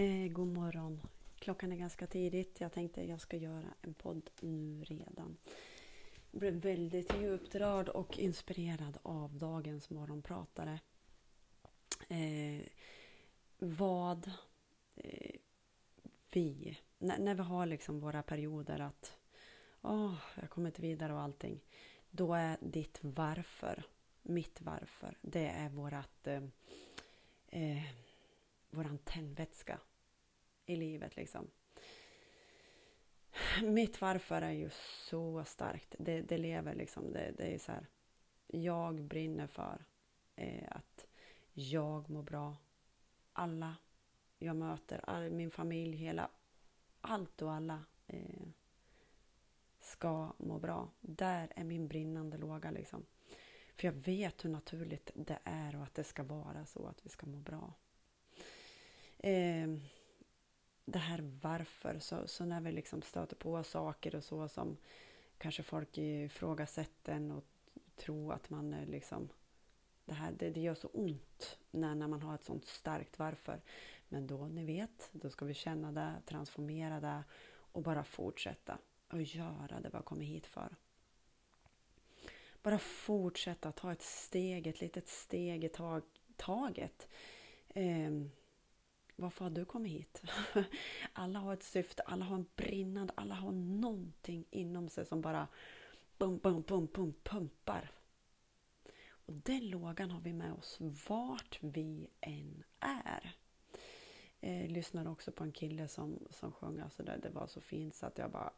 Eh, 0.00 0.28
god 0.28 0.48
morgon. 0.48 1.00
Klockan 1.38 1.72
är 1.72 1.76
ganska 1.76 2.06
tidigt. 2.06 2.60
Jag 2.60 2.72
tänkte 2.72 3.04
jag 3.04 3.20
ska 3.20 3.36
göra 3.36 3.74
en 3.82 3.94
podd 3.94 4.30
nu 4.40 4.84
redan. 4.84 5.36
Jag 6.30 6.40
blev 6.40 6.54
väldigt 6.54 7.20
djupt 7.20 7.54
rörd 7.54 7.88
och 7.88 8.18
inspirerad 8.18 8.98
av 9.02 9.36
dagens 9.36 9.90
morgonpratare. 9.90 10.80
Eh, 12.08 12.66
vad 13.58 14.30
eh, 14.94 15.36
vi, 16.32 16.78
när, 16.98 17.18
när, 17.18 17.34
vi 17.34 17.42
har 17.42 17.66
liksom 17.66 18.00
våra 18.00 18.22
perioder 18.22 18.80
att 18.80 19.16
oh, 19.80 20.14
jag 20.40 20.50
kommer 20.50 20.68
inte 20.68 20.82
vidare 20.82 21.12
och 21.12 21.20
allting. 21.20 21.60
Då 22.10 22.34
är 22.34 22.56
ditt 22.60 22.98
varför, 23.02 23.82
mitt 24.22 24.60
varför, 24.60 25.18
det 25.20 25.48
är 25.48 25.68
vårat 25.68 26.26
eh 26.26 26.42
våran 28.78 28.98
tändvätska 28.98 29.80
i 30.66 30.76
livet. 30.76 31.16
Liksom. 31.16 31.50
Mitt 33.62 34.00
varför 34.00 34.42
är 34.42 34.52
ju 34.52 34.70
så 35.08 35.44
starkt. 35.44 35.94
Det, 35.98 36.22
det 36.22 36.38
lever 36.38 36.74
liksom. 36.74 37.12
Det, 37.12 37.32
det, 37.36 37.54
är 37.54 37.58
så 37.58 37.72
här. 37.72 37.86
Jag 38.46 39.02
brinner 39.02 39.46
för 39.46 39.84
eh, 40.36 40.68
att 40.70 41.06
jag 41.52 42.10
mår 42.10 42.22
bra. 42.22 42.56
Alla 43.32 43.76
jag 44.38 44.56
möter, 44.56 45.00
all, 45.04 45.30
min 45.30 45.50
familj, 45.50 45.96
hela 45.96 46.30
allt 47.00 47.42
och 47.42 47.52
alla 47.52 47.84
eh, 48.06 48.48
ska 49.80 50.32
må 50.38 50.58
bra. 50.58 50.90
Där 51.00 51.52
är 51.56 51.64
min 51.64 51.88
brinnande 51.88 52.38
låga. 52.38 52.70
Liksom. 52.70 53.06
För 53.76 53.88
jag 53.88 53.92
vet 53.92 54.44
hur 54.44 54.50
naturligt 54.50 55.10
det 55.14 55.38
är 55.44 55.76
och 55.76 55.82
att 55.82 55.94
det 55.94 56.04
ska 56.04 56.22
vara 56.22 56.64
så 56.64 56.86
att 56.86 57.06
vi 57.06 57.08
ska 57.08 57.26
må 57.26 57.38
bra. 57.38 57.74
Eh, 59.18 59.68
det 60.84 60.98
här 60.98 61.38
varför, 61.42 61.98
så, 61.98 62.26
så 62.26 62.44
när 62.44 62.60
vi 62.60 62.72
liksom 62.72 63.02
stöter 63.02 63.36
på 63.36 63.62
saker 63.64 64.14
och 64.14 64.24
så 64.24 64.48
som 64.48 64.76
kanske 65.38 65.62
folk 65.62 65.98
ifrågasätter 65.98 67.12
en 67.12 67.30
och 67.30 67.44
tror 67.96 68.32
att 68.32 68.50
man 68.50 68.74
är 68.74 68.86
liksom 68.86 69.28
det, 70.04 70.14
här, 70.14 70.32
det, 70.32 70.50
det 70.50 70.60
gör 70.60 70.74
så 70.74 70.88
ont 70.88 71.58
när, 71.70 71.94
när 71.94 72.08
man 72.08 72.22
har 72.22 72.34
ett 72.34 72.44
sånt 72.44 72.64
starkt 72.64 73.18
varför. 73.18 73.60
Men 74.08 74.26
då, 74.26 74.48
ni 74.48 74.64
vet, 74.64 75.10
då 75.12 75.30
ska 75.30 75.44
vi 75.44 75.54
känna 75.54 75.92
det, 75.92 76.14
transformera 76.26 77.00
det 77.00 77.24
och 77.72 77.82
bara 77.82 78.04
fortsätta 78.04 78.78
och 79.08 79.22
göra 79.22 79.80
det 79.80 79.88
vi 79.88 79.96
har 79.96 80.02
kommit 80.02 80.28
hit 80.28 80.46
för. 80.46 80.76
Bara 82.62 82.78
fortsätta 82.78 83.72
ta 83.72 83.92
ett 83.92 84.02
steg, 84.02 84.66
ett 84.66 84.80
litet 84.80 85.08
steg 85.08 85.64
i 85.64 85.68
tag, 85.68 86.02
taget. 86.36 87.08
Eh, 87.68 88.10
varför 89.20 89.44
har 89.44 89.50
du 89.50 89.64
kommit 89.64 89.92
hit? 89.92 90.22
Alla 91.12 91.38
har 91.38 91.52
ett 91.52 91.62
syfte, 91.62 92.02
alla 92.02 92.24
har 92.24 92.36
en 92.36 92.46
brinnande, 92.56 93.12
alla 93.16 93.34
har 93.34 93.52
någonting 93.52 94.44
inom 94.50 94.88
sig 94.88 95.06
som 95.06 95.20
bara 95.20 95.48
bum, 96.18 96.38
bum, 96.38 96.62
bum, 96.62 96.86
bum, 96.94 97.14
pumpar. 97.22 97.90
Och 99.08 99.34
den 99.34 99.70
lågan 99.70 100.10
har 100.10 100.20
vi 100.20 100.32
med 100.32 100.52
oss 100.52 100.78
vart 101.08 101.58
vi 101.62 102.10
än 102.20 102.64
är. 102.80 103.36
Eh, 104.40 104.60
jag 104.62 104.70
lyssnade 104.70 105.10
också 105.10 105.32
på 105.32 105.44
en 105.44 105.52
kille 105.52 105.88
som, 105.88 106.18
som 106.30 106.52
sjöng, 106.52 106.80
alltså 106.80 107.02
det, 107.02 107.16
det 107.22 107.30
var 107.30 107.46
så 107.46 107.60
fint 107.60 107.94
så 107.94 108.06
att 108.06 108.18
jag 108.18 108.30
bara 108.30 108.52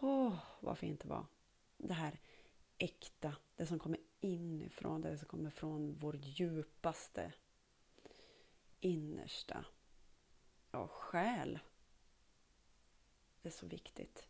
Åh, 0.00 0.34
vad 0.60 0.78
fint 0.78 1.00
det 1.00 1.08
var. 1.08 1.26
Det 1.76 1.94
här 1.94 2.20
äkta, 2.78 3.36
det 3.56 3.66
som 3.66 3.78
kommer 3.78 3.98
inifrån, 4.20 5.00
det 5.00 5.18
som 5.18 5.28
kommer 5.28 5.50
från 5.50 5.94
vår 5.94 6.16
djupaste 6.16 7.32
innersta 8.80 9.64
ja, 10.76 10.88
själ. 10.88 11.58
Det 13.42 13.48
är 13.48 13.52
så 13.52 13.66
viktigt. 13.66 14.28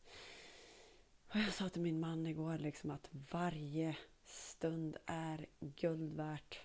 Och 1.28 1.36
jag 1.36 1.52
sa 1.52 1.68
till 1.68 1.82
min 1.82 2.00
man 2.00 2.26
igår 2.26 2.58
liksom 2.58 2.90
att 2.90 3.10
varje 3.30 3.96
stund 4.24 4.96
är 5.06 5.46
guld 5.60 6.12
värt. 6.12 6.60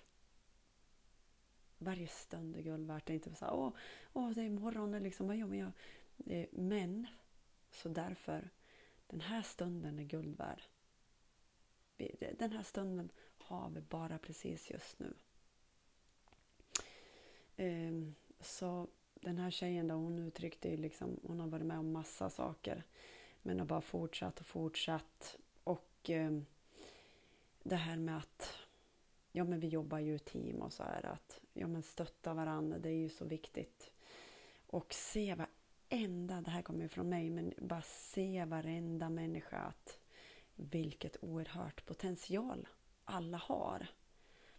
Varje 1.78 2.08
stund 2.08 2.56
är 2.56 2.62
guld 2.62 2.86
värt. 2.86 3.06
Det 3.06 3.12
är 3.12 3.14
inte 3.14 3.34
så 3.34 3.44
här, 3.44 3.54
åh, 3.54 3.72
åh, 4.12 4.30
det 4.30 4.42
är 4.42 4.50
morgon, 4.50 4.92
liksom, 4.92 5.38
ja, 5.38 5.46
men. 5.46 5.58
Jag? 5.58 5.72
Eh, 6.26 6.48
men, 6.52 7.06
så 7.70 7.88
därför, 7.88 8.50
den 9.06 9.20
här 9.20 9.42
stunden 9.42 9.98
är 9.98 10.04
guld 10.04 10.36
värd. 10.36 10.62
Den 12.38 12.52
här 12.52 12.62
stunden 12.62 13.12
har 13.38 13.70
vi 13.70 13.80
bara 13.80 14.18
precis 14.18 14.70
just 14.70 14.98
nu. 14.98 15.14
Ehm, 17.56 18.14
så 18.40 18.88
den 19.22 19.38
här 19.38 19.50
tjejen 19.50 19.88
då, 19.88 19.94
hon 19.94 20.18
uttryckte 20.18 20.68
ju 20.68 20.76
liksom, 20.76 21.20
hon 21.26 21.40
har 21.40 21.46
varit 21.46 21.66
med 21.66 21.78
om 21.78 21.92
massa 21.92 22.30
saker. 22.30 22.84
Men 23.42 23.58
har 23.58 23.66
bara 23.66 23.80
fortsatt 23.80 24.40
och 24.40 24.46
fortsatt. 24.46 25.36
Och 25.64 26.10
eh, 26.10 26.38
det 27.62 27.76
här 27.76 27.96
med 27.96 28.18
att 28.18 28.54
ja, 29.32 29.44
men 29.44 29.60
vi 29.60 29.68
jobbar 29.68 29.98
ju 29.98 30.14
i 30.14 30.18
team 30.18 30.62
och 30.62 30.72
så 30.72 30.82
här. 30.82 31.06
att 31.06 31.40
ja, 31.52 31.66
men 31.66 31.82
stötta 31.82 32.34
varandra, 32.34 32.78
det 32.78 32.88
är 32.88 32.96
ju 32.96 33.08
så 33.08 33.24
viktigt. 33.24 33.92
Och 34.66 34.94
se 34.94 35.34
varenda, 35.34 36.40
det 36.40 36.50
här 36.50 36.62
kommer 36.62 36.82
ju 36.82 36.88
från 36.88 37.08
mig, 37.08 37.30
men 37.30 37.54
bara 37.58 37.82
se 37.82 38.44
varenda 38.44 39.10
människa 39.10 39.56
att 39.56 39.98
vilket 40.54 41.16
oerhört 41.20 41.86
potential 41.86 42.68
alla 43.04 43.38
har. 43.38 43.86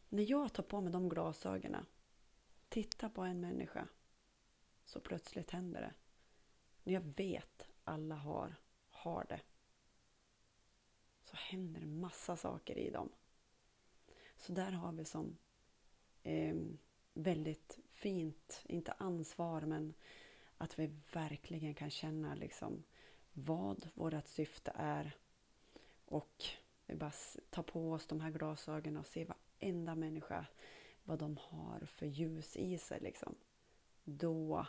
När 0.10 0.32
jag 0.32 0.54
tar 0.54 0.64
på 0.64 0.82
mig 0.82 0.94
de 0.94 1.10
glasögonen, 1.10 1.86
titta 2.70 3.10
på 3.10 3.22
en 3.22 3.42
människa 3.42 3.88
så 4.94 5.00
plötsligt 5.00 5.52
händer 5.52 5.82
det. 5.82 5.94
När 6.84 6.94
jag 6.94 7.14
vet 7.16 7.68
alla 7.84 8.16
har, 8.16 8.56
har 8.90 9.26
det 9.30 9.42
så 11.24 11.36
händer 11.36 11.80
det 11.82 11.88
massa 11.88 12.38
saker 12.38 12.78
i 12.78 12.90
dem. 12.90 13.10
Så 14.38 14.54
där 14.54 14.72
har 14.72 14.92
vi 14.92 15.06
som 15.06 15.38
eh, 16.24 16.56
väldigt 17.14 17.80
fint, 17.88 18.62
inte 18.66 18.92
ansvar, 18.92 19.62
men 19.62 19.94
att 20.58 20.80
vi 20.80 20.88
verkligen 21.14 21.74
kan 21.74 21.90
känna 21.90 22.36
liksom 22.36 22.84
vad 23.34 23.90
vårt 23.94 24.28
syfte 24.28 24.72
är 24.76 25.18
och 26.06 26.44
vi 26.86 26.96
bara 26.96 27.12
tar 27.50 27.64
på 27.64 27.92
oss 27.92 28.08
de 28.08 28.22
här 28.22 28.32
glasögonen 28.32 28.98
och 28.98 29.08
ser 29.08 29.26
varenda 29.26 29.96
människa 29.96 30.46
vad 31.04 31.20
de 31.20 31.38
har 31.42 31.80
för 31.80 32.06
ljus 32.06 32.56
i 32.56 32.78
sig. 32.78 33.00
Liksom 33.00 33.36
då, 34.04 34.68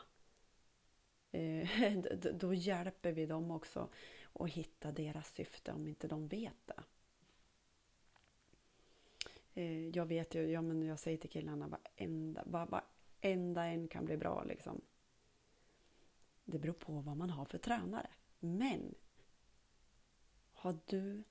eh, 1.35 1.93
då 2.35 2.55
hjälper 2.55 3.13
vi 3.13 3.27
dem 3.27 3.51
också 3.51 3.89
att 4.33 4.51
hitta 4.51 4.93
deras 4.93 5.35
syfte 5.35 5.73
om 5.73 5.87
inte 5.87 6.09
de 6.09 6.29
vet 6.29 6.67
det. 6.67 6.83
Eh, 9.55 9.89
jag 9.89 10.07
vet 10.07 10.35
ju, 10.35 10.51
ja, 10.51 10.63
men 10.63 10.83
jag 10.83 10.99
säger 10.99 11.19
till 11.19 11.31
killarna 11.31 11.69
varenda, 11.69 12.45
varenda 12.45 13.65
en 13.65 13.89
kan 13.89 14.05
bli 14.05 14.17
bra. 14.17 14.45
Liksom. 14.45 14.81
Det 16.45 16.59
beror 16.59 16.75
på 16.75 16.93
vad 16.93 17.17
man 17.17 17.31
har 17.31 17.45
för 17.45 17.59
tränare. 17.59 18.11
Men 18.39 18.95
har 20.53 20.79
du 20.87 21.25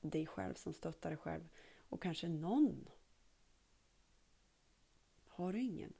dig 0.00 0.26
själv 0.26 0.54
som 0.54 0.72
stöttar 0.72 1.10
dig 1.10 1.18
själv 1.18 1.48
och 1.88 2.02
kanske 2.02 2.28
någon. 2.28 2.88
Har 5.26 5.52
du 5.52 5.60
ingen? 5.60 5.92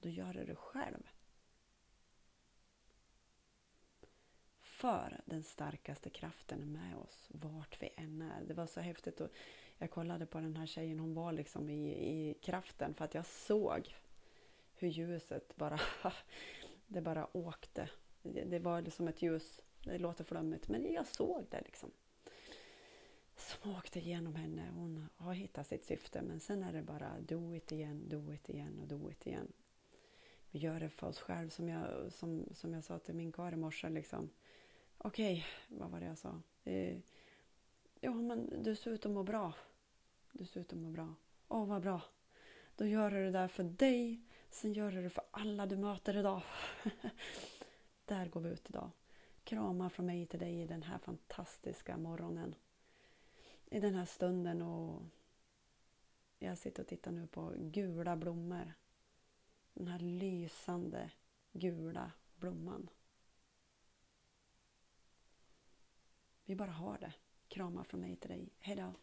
Då 0.00 0.08
gör 0.08 0.32
du 0.32 0.44
det 0.44 0.54
själv. 0.54 1.08
För 4.78 5.20
den 5.24 5.42
starkaste 5.42 6.10
kraften 6.10 6.62
är 6.62 6.66
med 6.66 6.96
oss 6.96 7.28
vart 7.28 7.82
vi 7.82 7.90
än 7.96 8.22
är. 8.22 8.44
Det 8.44 8.54
var 8.54 8.66
så 8.66 8.80
häftigt. 8.80 9.20
Och 9.20 9.30
jag 9.78 9.90
kollade 9.90 10.26
på 10.26 10.40
den 10.40 10.56
här 10.56 10.66
tjejen, 10.66 10.98
hon 10.98 11.14
var 11.14 11.32
liksom 11.32 11.70
i, 11.70 11.88
i 11.88 12.34
kraften 12.34 12.94
för 12.94 13.04
att 13.04 13.14
jag 13.14 13.26
såg 13.26 13.94
hur 14.74 14.88
ljuset 14.88 15.56
bara, 15.56 15.80
det 16.86 17.00
bara 17.00 17.36
åkte. 17.36 17.90
Det, 18.22 18.44
det 18.44 18.58
var 18.58 18.82
liksom 18.82 19.08
ett 19.08 19.22
ljus, 19.22 19.60
det 19.84 19.98
låter 19.98 20.24
flummigt, 20.24 20.68
men 20.68 20.92
jag 20.92 21.06
såg 21.06 21.46
det 21.50 21.60
liksom. 21.60 21.90
Som 23.36 23.72
åkte 23.72 23.98
igenom 23.98 24.34
henne. 24.34 24.70
Hon 24.74 25.08
har 25.16 25.32
hittat 25.32 25.66
sitt 25.66 25.84
syfte 25.84 26.22
men 26.22 26.40
sen 26.40 26.62
är 26.62 26.72
det 26.72 26.82
bara 26.82 27.20
do 27.20 27.54
it 27.54 27.72
igen, 27.72 28.08
do 28.08 28.32
it 28.32 28.48
igen 28.48 28.78
och 28.78 28.86
do 28.86 29.10
it 29.10 29.26
igen 29.26 29.52
vi 30.50 30.58
gör 30.58 30.80
det 30.80 30.88
för 30.88 31.06
oss 31.06 31.18
själva. 31.18 31.50
Som 31.50 31.68
jag, 31.68 32.12
som, 32.12 32.44
som 32.52 32.74
jag 32.74 32.84
sa 32.84 32.98
till 32.98 33.14
min 33.14 33.32
karl 33.32 33.52
i 33.52 33.56
morse. 33.56 33.88
Liksom. 33.88 34.30
Okej, 34.98 35.46
okay, 35.66 35.78
vad 35.78 35.90
var 35.90 36.00
det 36.00 36.06
jag 36.06 36.18
sa? 36.18 36.42
Eh, 36.64 36.98
ja, 38.00 38.14
men 38.14 38.62
du 38.62 38.76
ser 38.76 38.90
ut 38.90 39.06
att 39.06 39.12
må 39.12 39.22
bra. 39.22 39.52
Du 40.32 40.46
ser 40.46 40.60
ut 40.60 40.72
att 40.72 40.78
må 40.78 40.90
bra. 40.90 41.14
Åh, 41.48 41.66
vad 41.66 41.82
bra. 41.82 42.00
Då 42.76 42.86
gör 42.86 43.10
du 43.10 43.24
det 43.24 43.30
där 43.30 43.48
för 43.48 43.64
dig. 43.64 44.20
Sen 44.50 44.72
gör 44.72 44.90
du 44.90 45.02
det 45.02 45.10
för 45.10 45.24
alla 45.30 45.66
du 45.66 45.76
möter 45.76 46.16
idag. 46.16 46.42
där 48.04 48.28
går 48.28 48.40
vi 48.40 48.50
ut 48.50 48.70
idag. 48.70 48.90
Kramar 49.44 49.88
från 49.88 50.06
mig 50.06 50.26
till 50.26 50.38
dig 50.38 50.60
i 50.60 50.66
den 50.66 50.82
här 50.82 50.98
fantastiska 50.98 51.96
morgonen. 51.96 52.54
I 53.66 53.80
den 53.80 53.94
här 53.94 54.04
stunden 54.04 54.62
och 54.62 55.02
jag 56.38 56.58
sitter 56.58 56.82
och 56.82 56.88
tittar 56.88 57.10
nu 57.10 57.26
på 57.26 57.54
gula 57.56 58.16
blommor 58.16 58.74
den 59.78 59.88
här 59.88 59.98
lysande 59.98 61.10
gula 61.52 62.12
blomman. 62.36 62.90
Vi 66.48 66.56
bara 66.56 66.70
har 66.70 66.98
det. 66.98 67.12
Kramar 67.48 67.84
från 67.84 68.00
mig 68.00 68.16
till 68.16 68.30
dig. 68.30 68.48
Hejdå! 68.58 68.94